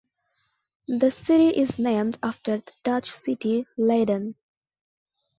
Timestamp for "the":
0.87-1.11, 2.57-2.71